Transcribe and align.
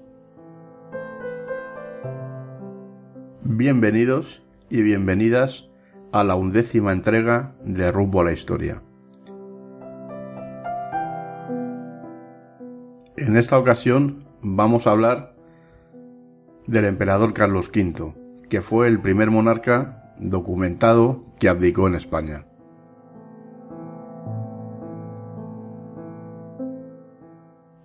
Bienvenidos 3.43 4.43
y 4.71 4.83
bienvenidas 4.83 5.69
a 6.13 6.25
la 6.25 6.37
undécima 6.37 6.93
entrega 6.93 7.55
de 7.65 7.91
Rumbo 7.91 8.21
a 8.21 8.25
la 8.25 8.33
Historia. 8.33 8.83
En 13.17 13.37
esta 13.37 13.59
ocasión 13.59 14.25
vamos 14.43 14.87
a 14.87 14.93
hablar 14.93 15.35
del 16.67 16.85
emperador 16.85 17.35
Carlos 17.35 17.71
V, 17.75 18.15
que 18.49 18.63
fue 18.63 18.87
el 18.87 19.01
primer 19.01 19.31
monarca 19.31 20.15
documentado 20.19 21.25
que 21.39 21.49
abdicó 21.49 21.89
en 21.89 21.95
España. 21.97 22.47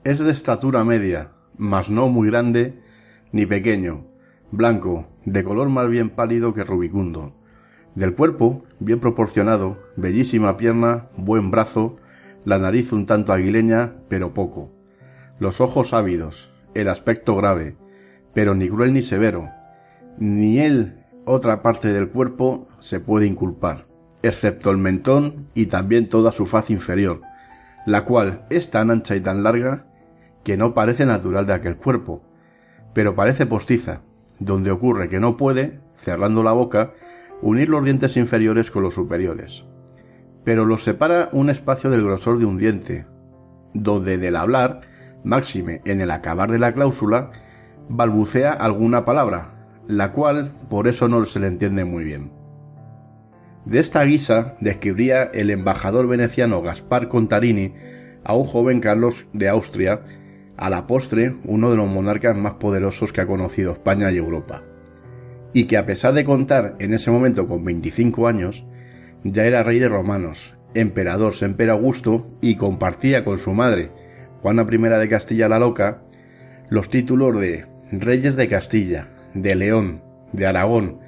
Es 0.04 0.20
de 0.20 0.32
estatura 0.32 0.84
media, 0.84 1.30
mas 1.58 1.90
no 1.90 2.10
muy 2.10 2.28
grande 2.28 2.78
ni 3.32 3.46
pequeño, 3.46 4.06
blanco, 4.52 5.08
de 5.24 5.46
color 5.46 5.70
más 5.70 5.88
bien 5.88 6.10
pálido 6.10 6.54
que 6.54 6.66
rubicundo. 6.66 7.34
Del 7.96 8.14
cuerpo, 8.14 8.66
bien 8.80 9.00
proporcionado, 9.00 9.78
bellísima 9.96 10.58
pierna, 10.58 11.08
buen 11.16 11.52
brazo, 11.52 11.96
la 12.44 12.60
nariz 12.60 12.92
un 12.92 13.06
tanto 13.06 13.32
aguileña, 13.32 13.94
pero 14.10 14.34
poco. 14.34 14.74
Los 15.40 15.62
ojos 15.62 15.94
ávidos, 15.94 16.52
el 16.74 16.90
aspecto 16.90 17.38
grave, 17.38 17.78
pero 18.34 18.56
ni 18.56 18.68
cruel 18.68 18.92
ni 18.92 19.04
severo. 19.04 19.52
Ni 20.18 20.60
él 20.60 20.98
otra 21.24 21.62
parte 21.62 21.94
del 21.94 22.10
cuerpo 22.10 22.68
se 22.80 23.00
puede 23.00 23.26
inculpar, 23.26 23.86
excepto 24.22 24.70
el 24.70 24.80
mentón 24.80 25.48
y 25.54 25.68
también 25.68 26.10
toda 26.10 26.34
su 26.34 26.46
faz 26.46 26.70
inferior, 26.72 27.22
la 27.86 28.04
cual 28.04 28.46
es 28.50 28.70
tan 28.70 28.92
ancha 28.92 29.16
y 29.16 29.22
tan 29.22 29.44
larga 29.44 29.86
que 30.44 30.58
no 30.58 30.74
parece 30.74 31.06
natural 31.06 31.46
de 31.46 31.54
aquel 31.54 31.78
cuerpo, 31.78 32.22
pero 32.94 33.16
parece 33.16 33.46
postiza, 33.46 34.02
donde 34.40 34.72
ocurre 34.72 35.10
que 35.10 35.20
no 35.20 35.38
puede, 35.38 35.80
cerrando 35.98 36.44
la 36.44 36.52
boca, 36.52 36.94
unir 37.42 37.70
los 37.70 37.84
dientes 37.84 38.18
inferiores 38.18 38.72
con 38.72 38.84
los 38.84 38.94
superiores. 38.94 39.66
Pero 40.44 40.66
los 40.66 40.84
separa 40.84 41.30
un 41.32 41.50
espacio 41.50 41.90
del 41.90 42.04
grosor 42.04 42.38
de 42.38 42.46
un 42.46 42.58
diente, 42.58 43.06
donde 43.74 44.18
del 44.18 44.36
hablar, 44.36 44.82
máxime 45.24 45.82
en 45.86 46.02
el 46.02 46.12
acabar 46.12 46.52
de 46.52 46.60
la 46.60 46.74
cláusula, 46.74 47.32
balbucea 47.90 48.52
alguna 48.52 49.06
palabra, 49.06 49.68
la 49.88 50.12
cual 50.12 50.52
por 50.70 50.88
eso 50.88 51.08
no 51.08 51.24
se 51.26 51.40
le 51.40 51.48
entiende 51.48 51.86
muy 51.86 52.04
bien. 52.04 52.32
De 53.66 53.80
esta 53.80 54.04
guisa 54.04 54.56
describía 54.60 55.24
el 55.24 55.50
embajador 55.50 56.08
veneciano 56.08 56.62
Gaspar 56.62 57.08
Contarini 57.08 57.74
a 58.26 58.36
un 58.36 58.46
joven 58.46 58.82
Carlos 58.82 59.26
de 59.34 59.48
Austria 59.48 60.02
a 60.58 60.70
la 60.70 60.88
postre 60.88 61.36
uno 61.46 61.72
de 61.72 61.78
los 61.78 61.90
monarcas 61.90 62.36
más 62.36 62.54
poderosos 62.54 63.12
que 63.12 63.22
ha 63.22 63.28
conocido 63.28 63.72
España 63.72 64.12
y 64.12 64.18
Europa, 64.18 64.64
y 65.54 65.66
que 65.66 65.78
a 65.78 65.86
pesar 65.86 66.14
de 66.14 66.26
contar 66.26 66.76
en 66.80 66.94
ese 66.94 67.12
momento 67.12 67.48
con 67.48 67.64
25 67.64 68.28
años, 68.28 68.66
ya 69.24 69.46
era 69.46 69.64
rey 69.64 69.80
de 69.80 69.90
romanos, 69.90 70.56
emperador 70.74 71.34
Semper 71.34 71.70
Augusto 71.70 72.28
y 72.42 72.56
compartía 72.56 73.24
con 73.24 73.38
su 73.38 73.54
madre, 73.54 73.92
Juana 74.42 74.66
I 74.70 74.78
de 74.78 75.10
Castilla 75.10 75.48
la 75.48 75.60
Loca, 75.60 76.02
los 76.70 76.90
títulos 76.90 77.40
de 77.40 77.66
Reyes 77.92 78.36
de 78.36 78.50
Castilla, 78.50 79.10
de 79.34 79.56
León, 79.56 80.02
de 80.32 80.48
Aragón, 80.48 81.00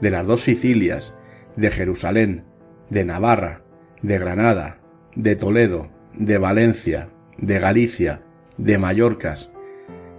de 0.00 0.10
las 0.10 0.26
dos 0.26 0.42
Sicilias, 0.42 1.14
de 1.56 1.70
Jerusalén, 1.70 2.44
de 2.90 3.04
Navarra, 3.04 3.62
de 4.02 4.18
Granada, 4.18 4.78
de 5.14 5.34
Toledo, 5.36 5.88
de 6.14 6.38
Valencia, 6.38 7.08
de 7.38 7.58
Galicia, 7.58 8.20
de 8.58 8.78
Mallorcas, 8.78 9.50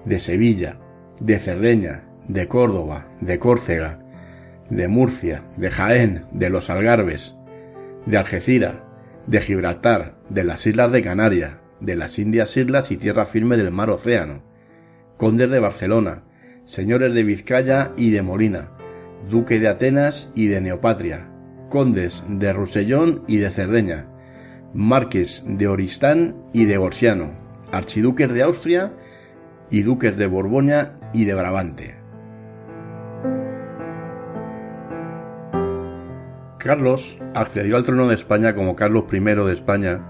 de 0.05 0.19
Sevilla, 0.19 0.77
de 1.19 1.39
Cerdeña, 1.39 2.03
de 2.27 2.47
Córdoba, 2.47 3.07
de 3.21 3.39
Córcega, 3.39 3.99
de 4.69 4.87
Murcia, 4.87 5.43
de 5.55 5.71
Jaén, 5.71 6.25
de 6.31 6.49
los 6.49 6.69
Algarbes, 6.69 7.35
de 8.05 8.17
Algeciras, 8.17 8.75
de 9.25 9.41
Gibraltar, 9.41 10.15
de 10.29 10.43
las 10.43 10.65
Islas 10.65 10.91
de 10.91 11.01
Canarias, 11.01 11.53
de 11.79 11.95
las 11.95 12.19
Indias 12.19 12.55
Islas 12.57 12.91
y 12.91 12.97
tierra 12.97 13.25
firme 13.25 13.57
del 13.57 13.71
mar 13.71 13.89
Océano, 13.89 14.41
condes 15.17 15.49
de 15.49 15.59
Barcelona, 15.59 16.23
señores 16.63 17.13
de 17.13 17.23
Vizcaya 17.23 17.91
y 17.97 18.11
de 18.11 18.21
Molina, 18.21 18.69
duque 19.29 19.59
de 19.59 19.67
Atenas 19.67 20.31
y 20.35 20.47
de 20.47 20.61
Neopatria, 20.61 21.27
condes 21.69 22.23
de 22.29 22.53
Rusellón 22.53 23.23
y 23.27 23.37
de 23.37 23.51
Cerdeña, 23.51 24.05
marques 24.73 25.43
de 25.47 25.67
Oristán 25.67 26.35
y 26.53 26.65
de 26.65 26.77
Gorsiano, 26.77 27.46
archiduques 27.71 28.33
de 28.33 28.43
Austria 28.43 28.93
y 29.69 29.81
duques 29.81 30.17
de 30.17 30.27
Borgoña 30.27 30.93
y 31.13 31.25
de 31.25 31.33
Brabante. 31.33 31.95
Carlos 36.59 37.17
accedió 37.33 37.77
al 37.77 37.85
trono 37.85 38.07
de 38.07 38.15
España 38.15 38.53
como 38.53 38.75
Carlos 38.75 39.05
I 39.11 39.19
de 39.19 39.53
España 39.53 40.01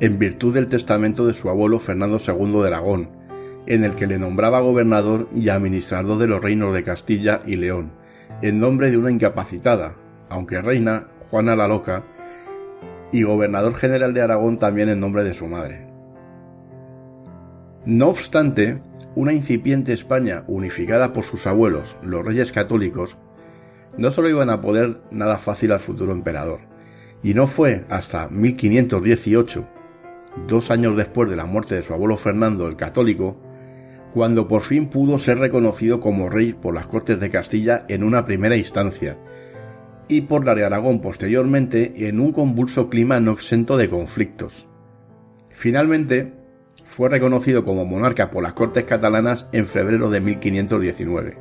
en 0.00 0.18
virtud 0.18 0.54
del 0.54 0.68
testamento 0.68 1.26
de 1.26 1.34
su 1.34 1.48
abuelo 1.50 1.78
Fernando 1.78 2.18
II 2.18 2.62
de 2.62 2.66
Aragón, 2.66 3.10
en 3.66 3.84
el 3.84 3.94
que 3.94 4.06
le 4.06 4.18
nombraba 4.18 4.60
gobernador 4.60 5.28
y 5.34 5.50
administrador 5.50 6.18
de 6.18 6.26
los 6.26 6.40
reinos 6.40 6.74
de 6.74 6.82
Castilla 6.82 7.42
y 7.46 7.56
León, 7.56 7.92
en 8.42 8.58
nombre 8.58 8.90
de 8.90 8.96
una 8.96 9.10
incapacitada, 9.10 9.94
aunque 10.30 10.60
reina, 10.62 11.08
Juana 11.30 11.54
la 11.54 11.68
Loca, 11.68 12.02
y 13.12 13.22
gobernador 13.22 13.74
general 13.74 14.14
de 14.14 14.22
Aragón 14.22 14.58
también 14.58 14.88
en 14.88 15.00
nombre 15.00 15.22
de 15.22 15.34
su 15.34 15.46
madre. 15.46 15.89
No 17.86 18.08
obstante, 18.08 18.82
una 19.14 19.32
incipiente 19.32 19.94
España 19.94 20.44
unificada 20.46 21.14
por 21.14 21.24
sus 21.24 21.46
abuelos, 21.46 21.96
los 22.02 22.24
reyes 22.24 22.52
católicos, 22.52 23.16
no 23.96 24.10
solo 24.10 24.28
iban 24.28 24.50
a 24.50 24.60
poder 24.60 25.00
nada 25.10 25.38
fácil 25.38 25.72
al 25.72 25.80
futuro 25.80 26.12
emperador, 26.12 26.60
y 27.22 27.32
no 27.32 27.46
fue 27.46 27.84
hasta 27.88 28.28
1518, 28.28 29.66
dos 30.46 30.70
años 30.70 30.96
después 30.96 31.30
de 31.30 31.36
la 31.36 31.46
muerte 31.46 31.74
de 31.74 31.82
su 31.82 31.94
abuelo 31.94 32.18
Fernando 32.18 32.68
el 32.68 32.76
Católico, 32.76 33.36
cuando 34.12 34.46
por 34.46 34.60
fin 34.60 34.88
pudo 34.88 35.18
ser 35.18 35.38
reconocido 35.38 36.00
como 36.00 36.28
rey 36.28 36.52
por 36.52 36.74
las 36.74 36.86
Cortes 36.86 37.18
de 37.18 37.30
Castilla 37.30 37.84
en 37.88 38.04
una 38.04 38.26
primera 38.26 38.56
instancia, 38.56 39.16
y 40.06 40.22
por 40.22 40.44
la 40.44 40.54
de 40.54 40.64
Aragón 40.64 41.00
posteriormente 41.00 42.08
en 42.08 42.20
un 42.20 42.32
convulso 42.32 42.90
clima 42.90 43.20
no 43.20 43.32
exento 43.32 43.76
de 43.76 43.88
conflictos. 43.88 44.66
Finalmente, 45.50 46.39
fue 46.84 47.08
reconocido 47.08 47.64
como 47.64 47.84
monarca 47.84 48.30
por 48.30 48.42
las 48.42 48.52
Cortes 48.52 48.84
catalanas 48.84 49.48
en 49.52 49.66
febrero 49.66 50.10
de 50.10 50.20
1519. 50.20 51.38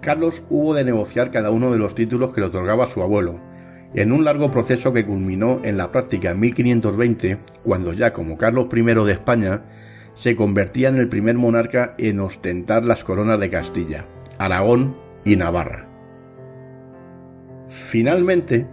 Carlos 0.00 0.42
hubo 0.48 0.74
de 0.74 0.84
negociar 0.84 1.30
cada 1.30 1.50
uno 1.50 1.70
de 1.70 1.78
los 1.78 1.94
títulos 1.94 2.32
que 2.32 2.40
le 2.40 2.46
otorgaba 2.46 2.88
su 2.88 3.02
abuelo, 3.02 3.40
en 3.94 4.12
un 4.12 4.24
largo 4.24 4.50
proceso 4.50 4.92
que 4.92 5.04
culminó 5.04 5.60
en 5.64 5.76
la 5.76 5.90
práctica 5.90 6.30
en 6.30 6.40
1520, 6.40 7.38
cuando 7.64 7.92
ya 7.92 8.12
como 8.12 8.38
Carlos 8.38 8.68
I 8.72 8.82
de 8.82 9.12
España 9.12 9.62
se 10.14 10.36
convertía 10.36 10.88
en 10.88 10.96
el 10.96 11.08
primer 11.08 11.36
monarca 11.36 11.94
en 11.98 12.20
ostentar 12.20 12.84
las 12.84 13.04
coronas 13.04 13.40
de 13.40 13.50
Castilla, 13.50 14.06
Aragón 14.38 14.96
y 15.24 15.36
Navarra. 15.36 15.86
Finalmente, 17.68 18.66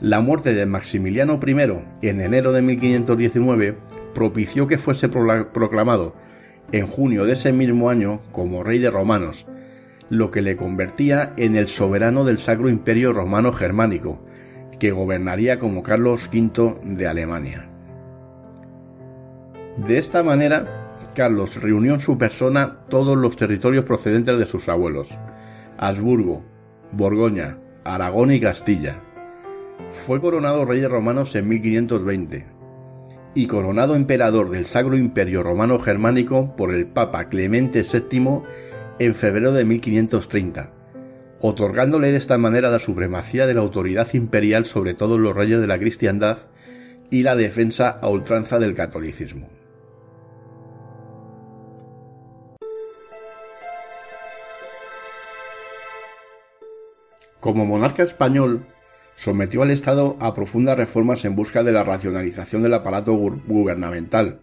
la 0.00 0.20
muerte 0.20 0.54
de 0.54 0.66
Maximiliano 0.66 1.38
I 1.46 2.08
en 2.08 2.20
enero 2.20 2.52
de 2.52 2.62
1519 2.62 3.76
propició 4.14 4.66
que 4.66 4.78
fuese 4.78 5.08
proclamado 5.08 6.14
en 6.72 6.86
junio 6.86 7.24
de 7.24 7.34
ese 7.34 7.52
mismo 7.52 7.90
año 7.90 8.20
como 8.32 8.62
rey 8.62 8.78
de 8.78 8.90
romanos, 8.90 9.46
lo 10.08 10.30
que 10.30 10.42
le 10.42 10.56
convertía 10.56 11.32
en 11.36 11.56
el 11.56 11.66
soberano 11.66 12.24
del 12.24 12.38
Sacro 12.38 12.68
Imperio 12.68 13.12
Romano 13.12 13.52
Germánico, 13.52 14.24
que 14.78 14.90
gobernaría 14.90 15.58
como 15.58 15.82
Carlos 15.82 16.28
V 16.32 16.78
de 16.82 17.06
Alemania. 17.06 17.68
De 19.76 19.98
esta 19.98 20.22
manera, 20.22 20.98
Carlos 21.14 21.60
reunió 21.60 21.94
en 21.94 22.00
su 22.00 22.18
persona 22.18 22.78
todos 22.88 23.16
los 23.16 23.36
territorios 23.36 23.84
procedentes 23.84 24.38
de 24.38 24.46
sus 24.46 24.68
abuelos, 24.68 25.08
Habsburgo, 25.78 26.42
Borgoña, 26.92 27.58
Aragón 27.84 28.32
y 28.32 28.40
Castilla. 28.40 29.00
Fue 30.06 30.20
coronado 30.20 30.64
rey 30.64 30.80
de 30.80 30.88
romanos 30.88 31.34
en 31.34 31.48
1520 31.48 32.51
y 33.34 33.46
coronado 33.46 33.94
emperador 33.94 34.50
del 34.50 34.66
Sacro 34.66 34.96
Imperio 34.96 35.42
Romano 35.42 35.78
Germánico 35.78 36.54
por 36.56 36.74
el 36.74 36.86
Papa 36.86 37.28
Clemente 37.28 37.82
VII 37.82 38.42
en 38.98 39.14
febrero 39.14 39.52
de 39.52 39.64
1530, 39.64 40.70
otorgándole 41.40 42.12
de 42.12 42.18
esta 42.18 42.36
manera 42.36 42.70
la 42.70 42.78
supremacía 42.78 43.46
de 43.46 43.54
la 43.54 43.62
autoridad 43.62 44.12
imperial 44.12 44.66
sobre 44.66 44.94
todos 44.94 45.18
los 45.18 45.34
reyes 45.34 45.60
de 45.60 45.66
la 45.66 45.78
cristiandad 45.78 46.38
y 47.10 47.22
la 47.22 47.34
defensa 47.34 47.88
a 47.88 48.08
ultranza 48.08 48.58
del 48.58 48.74
catolicismo. 48.74 49.48
Como 57.40 57.66
monarca 57.66 58.04
español, 58.04 58.66
sometió 59.14 59.62
al 59.62 59.70
Estado 59.70 60.16
a 60.20 60.34
profundas 60.34 60.76
reformas 60.76 61.24
en 61.24 61.36
busca 61.36 61.62
de 61.62 61.72
la 61.72 61.84
racionalización 61.84 62.62
del 62.62 62.74
aparato 62.74 63.14
gubernamental, 63.14 64.40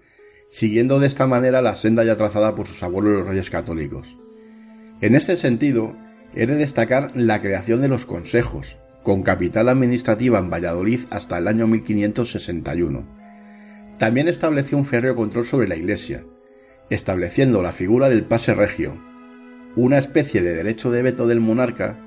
siguiendo 0.50 1.00
de 1.00 1.07
esta 1.07 1.27
manera 1.27 1.62
la 1.62 1.75
senda 1.75 2.04
ya 2.04 2.18
trazada 2.18 2.56
por 2.56 2.68
sus 2.68 2.81
abuelos 2.83 3.19
los 3.19 3.27
reyes 3.27 3.50
católicos. 3.50 4.18
En 5.01 5.16
este 5.16 5.36
sentido, 5.38 5.95
he 6.36 6.45
de 6.45 6.56
destacar 6.56 7.12
la 7.16 7.42
creación 7.42 7.81
de 7.81 7.88
los 7.88 8.06
consejos, 8.06 8.77
con 9.04 9.24
capital 9.24 9.69
administrativa 9.69 10.39
en 10.39 10.50
Valladolid 10.50 11.01
hasta 11.10 11.38
el 11.38 11.48
año 11.48 11.68
1561. 11.68 13.07
También 13.98 14.27
estableció 14.27 14.77
un 14.77 14.86
férreo 14.86 15.15
control 15.15 15.45
sobre 15.45 15.68
la 15.68 15.75
Iglesia, 15.75 16.24
estableciendo 16.89 17.62
la 17.62 17.72
figura 17.72 18.10
del 18.10 18.25
pase 18.25 18.54
regio, 18.54 18.94
una 19.75 19.98
especie 19.98 20.42
de 20.42 20.54
derecho 20.54 20.92
de 20.92 21.01
veto 21.01 21.27
del 21.27 21.39
monarca 21.39 21.98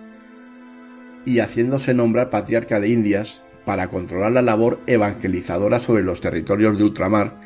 y 1.24 1.40
haciéndose 1.40 1.94
nombrar 1.94 2.30
patriarca 2.30 2.80
de 2.80 2.88
Indias 2.88 3.42
para 3.64 3.88
controlar 3.88 4.32
la 4.32 4.42
labor 4.42 4.80
evangelizadora 4.86 5.80
sobre 5.80 6.02
los 6.02 6.20
territorios 6.20 6.78
de 6.78 6.84
ultramar, 6.84 7.38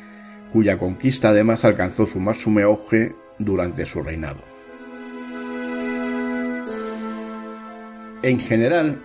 cuya 0.51 0.77
conquista 0.77 1.29
además 1.29 1.65
alcanzó 1.65 2.07
su 2.07 2.19
máximo 2.19 2.59
auge 2.61 3.15
durante 3.37 3.85
su 3.85 4.01
reinado. 4.01 4.41
En 8.23 8.39
general, 8.39 8.99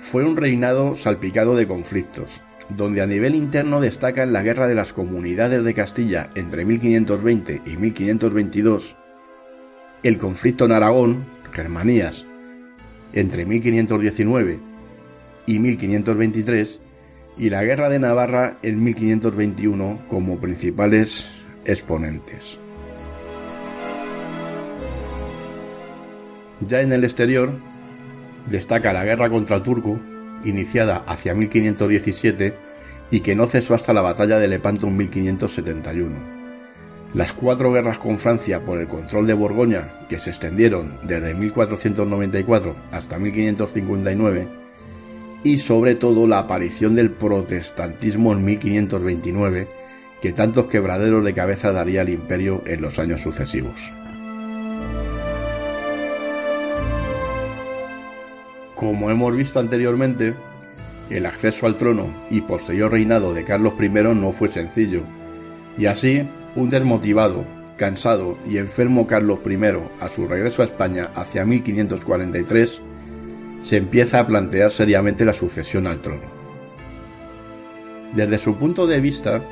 fue 0.00 0.24
un 0.24 0.36
reinado 0.36 0.96
salpicado 0.96 1.56
de 1.56 1.66
conflictos, 1.66 2.42
donde 2.68 3.00
a 3.00 3.06
nivel 3.06 3.34
interno 3.34 3.80
destacan 3.80 4.32
la 4.32 4.42
guerra 4.42 4.68
de 4.68 4.74
las 4.74 4.92
comunidades 4.92 5.64
de 5.64 5.74
Castilla 5.74 6.30
entre 6.34 6.66
1520 6.66 7.62
y 7.64 7.76
1522, 7.76 8.96
el 10.02 10.18
conflicto 10.18 10.66
en 10.66 10.72
Aragón, 10.72 11.24
Germanías, 11.52 12.26
entre 13.12 13.44
1519 13.44 14.58
y 15.46 15.58
1523 15.58 16.80
y 17.38 17.50
la 17.50 17.62
Guerra 17.62 17.88
de 17.88 17.98
Navarra 17.98 18.58
en 18.62 18.82
1521 18.82 20.00
como 20.08 20.38
principales 20.38 21.28
exponentes. 21.64 22.58
Ya 26.66 26.80
en 26.80 26.92
el 26.92 27.04
exterior 27.04 27.52
destaca 28.50 28.92
la 28.92 29.04
guerra 29.04 29.30
contra 29.30 29.56
el 29.56 29.62
turco, 29.62 30.00
iniciada 30.44 31.04
hacia 31.06 31.34
1517 31.34 32.54
y 33.10 33.20
que 33.20 33.36
no 33.36 33.46
cesó 33.46 33.74
hasta 33.74 33.92
la 33.92 34.02
batalla 34.02 34.38
de 34.38 34.48
Lepanto 34.48 34.88
en 34.88 34.96
1571 34.96 36.37
las 37.14 37.32
cuatro 37.32 37.72
guerras 37.72 37.98
con 37.98 38.18
Francia 38.18 38.60
por 38.64 38.78
el 38.78 38.88
control 38.88 39.26
de 39.26 39.34
Borgoña, 39.34 40.06
que 40.08 40.18
se 40.18 40.30
extendieron 40.30 40.98
desde 41.04 41.34
1494 41.34 42.76
hasta 42.92 43.18
1559, 43.18 44.48
y 45.42 45.58
sobre 45.58 45.94
todo 45.94 46.26
la 46.26 46.40
aparición 46.40 46.94
del 46.94 47.10
protestantismo 47.10 48.32
en 48.32 48.44
1529, 48.44 49.68
que 50.20 50.32
tantos 50.32 50.66
quebraderos 50.66 51.24
de 51.24 51.32
cabeza 51.32 51.72
daría 51.72 52.02
al 52.02 52.10
imperio 52.10 52.62
en 52.66 52.82
los 52.82 52.98
años 52.98 53.22
sucesivos. 53.22 53.92
Como 58.74 59.10
hemos 59.10 59.34
visto 59.34 59.58
anteriormente, 59.58 60.34
el 61.08 61.24
acceso 61.24 61.66
al 61.66 61.76
trono 61.76 62.12
y 62.30 62.42
posterior 62.42 62.92
reinado 62.92 63.32
de 63.32 63.44
Carlos 63.44 63.74
I 63.80 63.88
no 63.88 64.32
fue 64.32 64.50
sencillo, 64.50 65.02
y 65.78 65.86
así 65.86 66.28
un 66.56 66.70
desmotivado, 66.70 67.44
cansado 67.76 68.36
y 68.48 68.58
enfermo 68.58 69.06
Carlos 69.06 69.40
I, 69.46 69.58
a 70.00 70.08
su 70.08 70.26
regreso 70.26 70.62
a 70.62 70.66
España 70.66 71.10
hacia 71.14 71.44
1543, 71.44 72.82
se 73.60 73.76
empieza 73.76 74.20
a 74.20 74.26
plantear 74.26 74.70
seriamente 74.70 75.24
la 75.24 75.34
sucesión 75.34 75.86
al 75.86 76.00
trono. 76.00 76.38
Desde 78.14 78.38
su 78.38 78.56
punto 78.56 78.86
de 78.86 79.00
vista, 79.00 79.42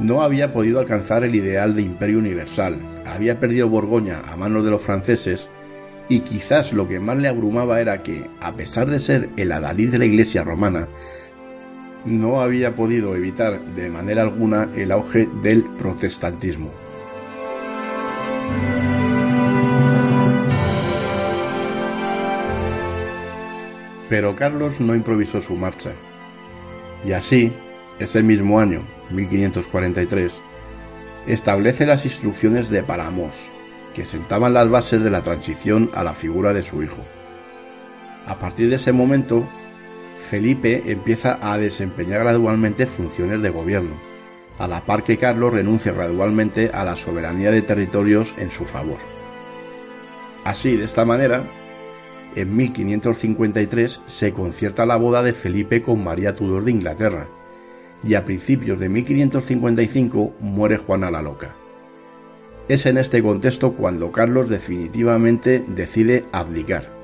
no 0.00 0.22
había 0.22 0.52
podido 0.52 0.80
alcanzar 0.80 1.24
el 1.24 1.34
ideal 1.34 1.74
de 1.74 1.82
imperio 1.82 2.18
universal, 2.18 2.78
había 3.06 3.38
perdido 3.38 3.68
Borgoña 3.68 4.20
a 4.26 4.36
manos 4.36 4.64
de 4.64 4.70
los 4.70 4.82
franceses 4.82 5.48
y 6.08 6.20
quizás 6.20 6.72
lo 6.72 6.88
que 6.88 7.00
más 7.00 7.18
le 7.18 7.28
abrumaba 7.28 7.80
era 7.80 8.02
que, 8.02 8.26
a 8.40 8.52
pesar 8.54 8.90
de 8.90 9.00
ser 9.00 9.30
el 9.36 9.52
adalid 9.52 9.90
de 9.90 9.98
la 9.98 10.04
Iglesia 10.06 10.42
romana, 10.42 10.88
no 12.04 12.40
había 12.40 12.74
podido 12.74 13.14
evitar 13.14 13.60
de 13.74 13.90
manera 13.90 14.22
alguna 14.22 14.68
el 14.76 14.92
auge 14.92 15.28
del 15.42 15.64
protestantismo. 15.64 16.70
Pero 24.08 24.34
Carlos 24.34 24.80
no 24.80 24.96
improvisó 24.96 25.40
su 25.40 25.54
marcha. 25.54 25.92
Y 27.04 27.12
así, 27.12 27.52
ese 28.00 28.22
mismo 28.22 28.58
año, 28.58 28.82
1543, 29.10 30.32
establece 31.28 31.86
las 31.86 32.04
instrucciones 32.04 32.70
de 32.70 32.82
Palamos, 32.82 33.34
que 33.94 34.04
sentaban 34.04 34.54
las 34.54 34.68
bases 34.68 35.04
de 35.04 35.10
la 35.10 35.22
transición 35.22 35.90
a 35.94 36.02
la 36.02 36.14
figura 36.14 36.52
de 36.52 36.62
su 36.62 36.82
hijo. 36.82 37.04
A 38.26 38.36
partir 38.38 38.68
de 38.68 38.76
ese 38.76 38.92
momento, 38.92 39.48
Felipe 40.30 40.84
empieza 40.86 41.40
a 41.42 41.58
desempeñar 41.58 42.20
gradualmente 42.20 42.86
funciones 42.86 43.42
de 43.42 43.50
gobierno, 43.50 43.96
a 44.60 44.68
la 44.68 44.82
par 44.82 45.02
que 45.02 45.16
Carlos 45.16 45.52
renuncia 45.52 45.90
gradualmente 45.90 46.70
a 46.72 46.84
la 46.84 46.94
soberanía 46.94 47.50
de 47.50 47.62
territorios 47.62 48.32
en 48.38 48.52
su 48.52 48.64
favor. 48.64 48.98
Así, 50.44 50.76
de 50.76 50.84
esta 50.84 51.04
manera, 51.04 51.42
en 52.36 52.56
1553 52.56 54.02
se 54.06 54.32
concierta 54.32 54.86
la 54.86 54.94
boda 54.94 55.24
de 55.24 55.32
Felipe 55.32 55.82
con 55.82 56.04
María 56.04 56.36
Tudor 56.36 56.62
de 56.62 56.70
Inglaterra, 56.70 57.26
y 58.04 58.14
a 58.14 58.24
principios 58.24 58.78
de 58.78 58.88
1555 58.88 60.34
muere 60.38 60.76
Juana 60.76 61.10
la 61.10 61.22
Loca. 61.22 61.56
Es 62.68 62.86
en 62.86 62.98
este 62.98 63.20
contexto 63.20 63.72
cuando 63.72 64.12
Carlos 64.12 64.48
definitivamente 64.48 65.64
decide 65.66 66.24
abdicar 66.30 66.99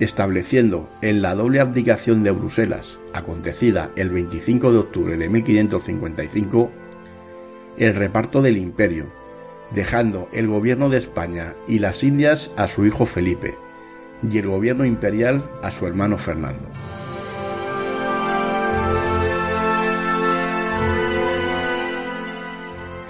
estableciendo 0.00 0.88
en 1.02 1.22
la 1.22 1.34
doble 1.34 1.60
abdicación 1.60 2.22
de 2.22 2.30
Bruselas, 2.32 2.98
acontecida 3.12 3.90
el 3.96 4.10
25 4.10 4.72
de 4.72 4.78
octubre 4.78 5.16
de 5.16 5.28
1555, 5.28 6.70
el 7.78 7.94
reparto 7.94 8.42
del 8.42 8.56
imperio, 8.56 9.06
dejando 9.70 10.28
el 10.32 10.48
gobierno 10.48 10.88
de 10.88 10.98
España 10.98 11.54
y 11.68 11.78
las 11.78 12.02
Indias 12.02 12.50
a 12.56 12.68
su 12.68 12.86
hijo 12.86 13.06
Felipe 13.06 13.56
y 14.30 14.38
el 14.38 14.48
gobierno 14.48 14.84
imperial 14.84 15.48
a 15.62 15.70
su 15.70 15.86
hermano 15.86 16.18
Fernando. 16.18 16.68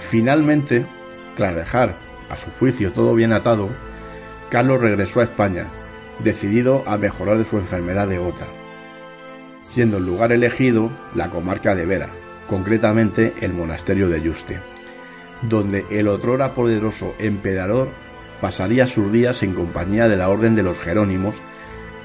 Finalmente, 0.09 0.85
tras 1.35 1.55
dejar 1.55 1.95
a 2.29 2.37
su 2.37 2.49
juicio 2.51 2.91
todo 2.93 3.15
bien 3.15 3.33
atado, 3.33 3.69
Carlos 4.49 4.79
regresó 4.79 5.19
a 5.19 5.23
España, 5.23 5.67
decidido 6.23 6.83
a 6.85 6.97
mejorar 6.97 7.37
de 7.37 7.45
su 7.45 7.57
enfermedad 7.57 8.07
de 8.07 8.17
gota, 8.17 8.45
siendo 9.67 9.97
el 9.97 10.05
lugar 10.05 10.31
elegido 10.31 10.91
la 11.13 11.29
comarca 11.29 11.75
de 11.75 11.85
Vera, 11.85 12.09
concretamente 12.47 13.33
el 13.41 13.53
monasterio 13.53 14.09
de 14.09 14.21
Yuste, 14.21 14.59
donde 15.41 15.85
el 15.89 16.07
otrora 16.07 16.53
poderoso 16.53 17.13
emperador 17.19 17.89
pasaría 18.41 18.87
sus 18.87 19.11
días 19.11 19.43
en 19.43 19.53
compañía 19.53 20.07
de 20.07 20.17
la 20.17 20.29
Orden 20.29 20.55
de 20.55 20.63
los 20.63 20.79
Jerónimos 20.79 21.35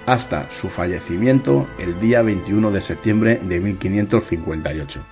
hasta 0.06 0.48
su 0.50 0.68
fallecimiento 0.68 1.68
el 1.78 2.00
día 2.00 2.22
21 2.22 2.70
de 2.70 2.80
septiembre 2.80 3.40
de 3.42 3.60
1558. 3.60 5.04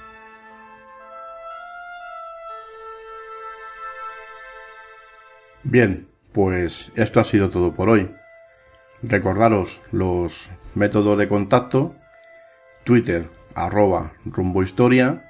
Bien, 5.62 6.08
pues 6.32 6.90
esto 6.94 7.20
ha 7.20 7.24
sido 7.24 7.50
todo 7.50 7.74
por 7.74 7.90
hoy. 7.90 8.10
Recordaros 9.02 9.80
los 9.92 10.50
métodos 10.74 11.16
de 11.18 11.28
contacto, 11.28 11.94
Twitter 12.84 13.28
arroba 13.54 14.12
rumbohistoria, 14.24 15.24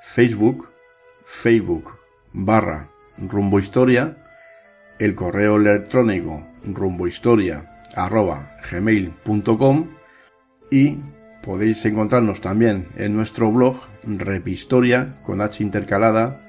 Facebook, 0.00 0.68
Facebook 1.24 1.98
barra 2.32 2.88
rumbohistoria, 3.18 4.16
el 4.98 5.14
correo 5.14 5.56
electrónico 5.56 6.46
rumbohistoria 6.64 7.82
arroba 7.94 8.56
gmail.com 8.70 9.88
y 10.70 10.98
podéis 11.42 11.84
encontrarnos 11.84 12.40
también 12.40 12.88
en 12.96 13.14
nuestro 13.14 13.52
blog 13.52 13.76
repistoria 14.04 15.18
con 15.26 15.42
h 15.42 15.62
intercalada. 15.62 16.40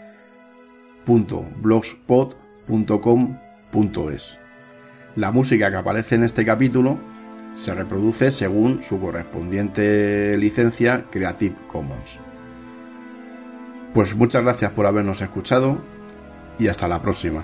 La 5.16 5.32
música 5.32 5.70
que 5.70 5.78
aparece 5.78 6.16
en 6.16 6.24
este 6.24 6.44
capítulo 6.44 6.98
se 7.54 7.74
reproduce 7.74 8.32
según 8.32 8.82
su 8.82 9.00
correspondiente 9.00 10.36
licencia 10.38 11.06
Creative 11.12 11.56
Commons. 11.68 12.20
Pues 13.94 14.16
muchas 14.16 14.42
gracias 14.42 14.72
por 14.72 14.88
habernos 14.88 15.22
escuchado 15.22 15.78
y 16.58 16.68
hasta 16.68 16.88
la 16.88 17.02
próxima. 17.02 17.44